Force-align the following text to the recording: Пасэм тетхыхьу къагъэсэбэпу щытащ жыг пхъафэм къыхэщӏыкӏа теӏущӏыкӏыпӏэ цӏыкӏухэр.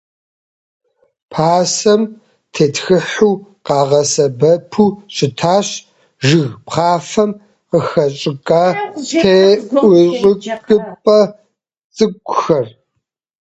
Пасэм 1.31 2.01
тетхыхьу 2.53 3.31
къагъэсэбэпу 3.65 4.85
щытащ 5.15 5.67
жыг 6.27 6.47
пхъафэм 6.65 7.31
къыхэщӏыкӏа 7.69 8.63
теӏущӏыкӏыпӏэ 9.21 11.19
цӏыкӏухэр. 11.95 12.67